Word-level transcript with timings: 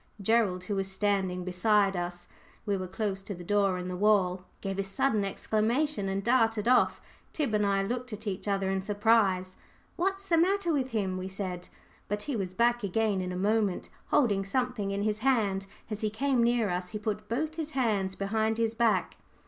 Gerald, 0.19 0.63
who 0.63 0.75
was 0.75 0.91
standing 0.91 1.43
beside 1.43 1.95
us 1.95 2.25
we 2.65 2.75
were 2.75 2.87
close 2.87 3.21
to 3.21 3.35
the 3.35 3.43
door 3.43 3.77
in 3.77 3.87
the 3.87 3.95
wall 3.95 4.45
gave 4.59 4.79
a 4.79 4.83
sudden 4.83 5.23
exclamation 5.23 6.09
and 6.09 6.23
darted 6.23 6.67
off. 6.67 6.99
Tib 7.33 7.53
and 7.53 7.63
I 7.63 7.83
looked 7.83 8.11
at 8.11 8.25
each 8.25 8.47
other 8.47 8.71
in 8.71 8.81
surprise. 8.81 9.57
"What's 9.97 10.25
the 10.25 10.39
matter 10.39 10.73
with 10.73 10.89
him?" 10.89 11.17
we 11.17 11.27
said. 11.27 11.67
But 12.07 12.23
he 12.23 12.35
was 12.35 12.55
back 12.55 12.83
again 12.83 13.21
in 13.21 13.31
a 13.31 13.37
moment, 13.37 13.89
holding 14.07 14.43
something 14.43 14.89
in 14.89 15.03
his 15.03 15.19
hand. 15.19 15.67
As 15.91 16.01
he 16.01 16.09
came 16.09 16.41
near 16.41 16.69
us 16.71 16.89
he 16.89 16.97
put 16.97 17.29
both 17.29 17.53
his 17.53 17.73
hands 17.77 18.15
behind 18.15 18.57
his 18.57 18.73
back. 18.73 19.17